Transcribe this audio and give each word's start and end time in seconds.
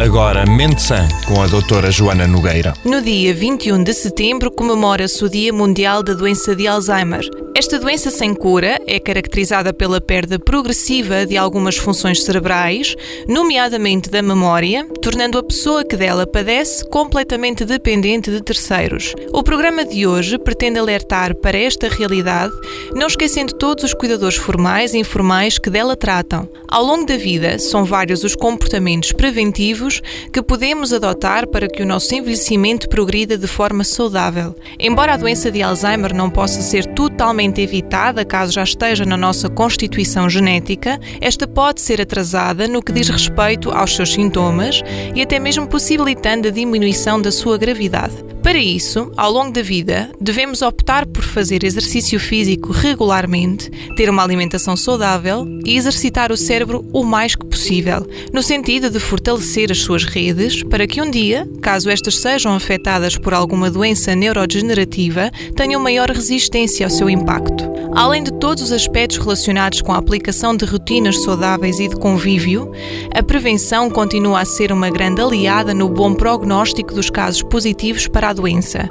Agora, 0.00 0.46
Mente 0.46 0.80
Sã, 0.80 1.06
com 1.28 1.42
a 1.42 1.46
doutora 1.46 1.90
Joana 1.90 2.26
Nogueira. 2.26 2.72
No 2.86 3.02
dia 3.02 3.34
21 3.34 3.84
de 3.84 3.92
setembro 3.92 4.50
comemora-se 4.50 5.22
o 5.22 5.28
Dia 5.28 5.52
Mundial 5.52 6.02
da 6.02 6.14
Doença 6.14 6.56
de 6.56 6.66
Alzheimer. 6.66 7.28
Esta 7.60 7.78
doença 7.78 8.10
sem 8.10 8.32
cura 8.32 8.80
é 8.86 8.98
caracterizada 8.98 9.70
pela 9.70 10.00
perda 10.00 10.38
progressiva 10.38 11.26
de 11.26 11.36
algumas 11.36 11.76
funções 11.76 12.24
cerebrais, 12.24 12.96
nomeadamente 13.28 14.08
da 14.08 14.22
memória, 14.22 14.86
tornando 15.02 15.36
a 15.36 15.42
pessoa 15.42 15.84
que 15.84 15.94
dela 15.94 16.26
padece 16.26 16.82
completamente 16.88 17.66
dependente 17.66 18.30
de 18.30 18.42
terceiros. 18.42 19.12
O 19.30 19.42
programa 19.42 19.84
de 19.84 20.06
hoje 20.06 20.38
pretende 20.38 20.78
alertar 20.78 21.34
para 21.34 21.58
esta 21.58 21.86
realidade, 21.86 22.54
não 22.94 23.08
esquecendo 23.08 23.52
todos 23.52 23.84
os 23.84 23.92
cuidadores 23.92 24.36
formais 24.36 24.94
e 24.94 24.98
informais 24.98 25.58
que 25.58 25.68
dela 25.68 25.94
tratam. 25.94 26.48
Ao 26.66 26.82
longo 26.82 27.04
da 27.04 27.18
vida, 27.18 27.58
são 27.58 27.84
vários 27.84 28.24
os 28.24 28.34
comportamentos 28.34 29.12
preventivos 29.12 30.00
que 30.32 30.40
podemos 30.40 30.94
adotar 30.94 31.46
para 31.46 31.68
que 31.68 31.82
o 31.82 31.86
nosso 31.86 32.14
envelhecimento 32.14 32.88
progrida 32.88 33.36
de 33.36 33.46
forma 33.46 33.84
saudável. 33.84 34.56
Embora 34.78 35.12
a 35.12 35.18
doença 35.18 35.50
de 35.50 35.60
Alzheimer 35.60 36.14
não 36.14 36.30
possa 36.30 36.62
ser 36.62 36.86
totalmente 36.94 37.49
evitada 37.58 38.24
caso 38.24 38.52
já 38.52 38.62
esteja 38.62 39.06
na 39.06 39.16
nossa 39.16 39.48
constituição 39.48 40.28
genética, 40.28 41.00
esta 41.20 41.48
pode 41.48 41.80
ser 41.80 42.00
atrasada 42.00 42.68
no 42.68 42.82
que 42.82 42.92
diz 42.92 43.08
respeito 43.08 43.70
aos 43.70 43.96
seus 43.96 44.12
sintomas 44.12 44.82
e 45.14 45.22
até 45.22 45.38
mesmo 45.38 45.66
possibilitando 45.66 46.48
a 46.48 46.50
diminuição 46.50 47.20
da 47.20 47.32
sua 47.32 47.56
gravidade. 47.56 48.29
Para 48.50 48.58
isso, 48.58 49.12
ao 49.16 49.30
longo 49.30 49.52
da 49.52 49.62
vida, 49.62 50.10
devemos 50.20 50.60
optar 50.60 51.06
por 51.06 51.22
fazer 51.22 51.62
exercício 51.62 52.18
físico 52.18 52.72
regularmente, 52.72 53.70
ter 53.94 54.10
uma 54.10 54.24
alimentação 54.24 54.76
saudável 54.76 55.46
e 55.64 55.76
exercitar 55.76 56.32
o 56.32 56.36
cérebro 56.36 56.84
o 56.92 57.04
mais 57.04 57.36
que 57.36 57.46
possível, 57.46 58.04
no 58.32 58.42
sentido 58.42 58.90
de 58.90 58.98
fortalecer 58.98 59.70
as 59.70 59.78
suas 59.78 60.02
redes 60.02 60.64
para 60.64 60.84
que 60.84 61.00
um 61.00 61.08
dia, 61.08 61.48
caso 61.62 61.88
estas 61.88 62.16
sejam 62.16 62.52
afetadas 62.52 63.16
por 63.16 63.32
alguma 63.32 63.70
doença 63.70 64.16
neurodegenerativa, 64.16 65.30
tenham 65.54 65.80
maior 65.80 66.10
resistência 66.10 66.84
ao 66.84 66.90
seu 66.90 67.08
impacto. 67.08 67.69
Além 67.92 68.22
de 68.22 68.32
todos 68.32 68.62
os 68.62 68.72
aspectos 68.72 69.18
relacionados 69.18 69.82
com 69.82 69.92
a 69.92 69.96
aplicação 69.96 70.56
de 70.56 70.64
rotinas 70.64 71.22
saudáveis 71.22 71.80
e 71.80 71.88
de 71.88 71.96
convívio, 71.96 72.70
a 73.14 73.22
prevenção 73.22 73.90
continua 73.90 74.40
a 74.40 74.44
ser 74.44 74.72
uma 74.72 74.88
grande 74.90 75.20
aliada 75.20 75.74
no 75.74 75.88
bom 75.88 76.14
prognóstico 76.14 76.94
dos 76.94 77.10
casos 77.10 77.42
positivos 77.42 78.06
para 78.06 78.28
a 78.28 78.32
doença. 78.32 78.88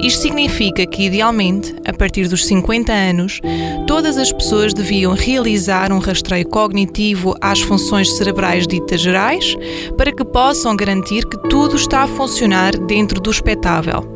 Isto 0.00 0.22
significa 0.22 0.86
que, 0.86 1.04
idealmente, 1.04 1.74
a 1.86 1.92
partir 1.92 2.28
dos 2.28 2.44
50 2.46 2.92
anos, 2.92 3.40
todas 3.86 4.18
as 4.18 4.30
pessoas 4.30 4.74
deviam 4.74 5.14
realizar 5.14 5.90
um 5.90 5.98
rastreio 5.98 6.46
cognitivo 6.46 7.34
às 7.40 7.60
funções 7.60 8.12
cerebrais 8.12 8.66
ditas 8.66 9.00
gerais 9.00 9.56
para 9.96 10.12
que 10.12 10.24
possam 10.24 10.76
garantir 10.76 11.26
que 11.26 11.38
tudo 11.48 11.76
está 11.76 12.02
a 12.02 12.08
funcionar 12.08 12.76
dentro 12.76 13.20
do 13.20 13.30
espetável. 13.30 14.12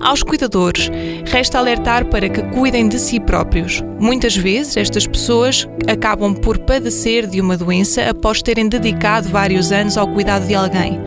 Aos 0.00 0.22
cuidadores, 0.22 0.90
resta 1.26 1.58
alertar 1.58 2.06
para 2.06 2.28
que 2.28 2.42
cuidem 2.42 2.88
de 2.88 2.98
si 2.98 3.18
próprios. 3.18 3.82
Muitas 3.98 4.36
vezes, 4.36 4.76
estas 4.76 5.06
pessoas 5.06 5.68
acabam 5.88 6.34
por 6.34 6.58
padecer 6.58 7.26
de 7.26 7.40
uma 7.40 7.56
doença 7.56 8.08
após 8.08 8.40
terem 8.40 8.68
dedicado 8.68 9.28
vários 9.28 9.72
anos 9.72 9.96
ao 9.96 10.06
cuidado 10.06 10.46
de 10.46 10.54
alguém. 10.54 11.00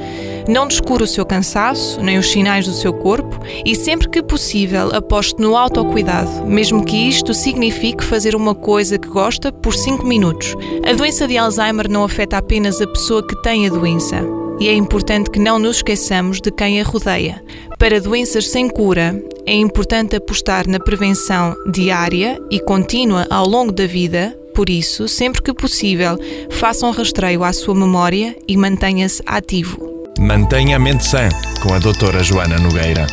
Não 0.48 0.68
descure 0.68 1.04
o 1.04 1.08
seu 1.08 1.26
cansaço, 1.26 2.02
nem 2.02 2.18
os 2.18 2.30
sinais 2.30 2.66
do 2.66 2.74
seu 2.74 2.94
corpo 2.94 3.40
e, 3.66 3.76
sempre 3.76 4.10
que 4.10 4.22
possível, 4.22 4.94
aposte 4.94 5.40
no 5.40 5.56
autocuidado, 5.56 6.46
mesmo 6.46 6.84
que 6.84 6.98
isto 6.98 7.34
signifique 7.34 8.04
fazer 8.04 8.36
uma 8.36 8.54
coisa 8.54 8.98
que 8.98 9.08
gosta 9.08 9.52
por 9.52 9.74
5 9.74 10.06
minutos. 10.06 10.56
A 10.86 10.94
doença 10.94 11.28
de 11.28 11.38
Alzheimer 11.38 11.90
não 11.90 12.04
afeta 12.04 12.38
apenas 12.38 12.82
a 12.82 12.88
pessoa 12.88 13.26
que 13.26 13.42
tem 13.42 13.68
a 13.68 13.70
doença 13.70 14.41
e 14.62 14.68
é 14.68 14.76
importante 14.76 15.32
que 15.32 15.40
não 15.40 15.58
nos 15.58 15.78
esqueçamos 15.78 16.40
de 16.40 16.52
quem 16.52 16.80
a 16.80 16.84
rodeia. 16.84 17.44
Para 17.80 18.00
doenças 18.00 18.48
sem 18.48 18.70
cura, 18.70 19.20
é 19.44 19.56
importante 19.56 20.16
apostar 20.16 20.68
na 20.68 20.80
prevenção 20.80 21.56
diária 21.72 22.40
e 22.52 22.60
contínua 22.60 23.26
ao 23.32 23.48
longo 23.48 23.72
da 23.72 23.88
vida. 23.88 24.38
Por 24.54 24.70
isso, 24.70 25.08
sempre 25.08 25.42
que 25.42 25.52
possível, 25.52 26.16
faça 26.52 26.86
um 26.86 26.92
rastreio 26.92 27.44
à 27.44 27.52
sua 27.52 27.74
memória 27.74 28.36
e 28.48 28.56
mantenha-se 28.56 29.24
ativo. 29.26 29.80
Mantenha 30.20 30.76
a 30.76 30.80
mente 30.80 31.06
sã, 31.06 31.28
com 31.64 31.74
a 31.74 31.80
doutora 31.80 32.24
Joana 32.24 32.60
Nogueira. 32.60 33.08